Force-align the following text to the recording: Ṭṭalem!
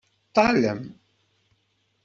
Ṭṭalem! 0.29 0.81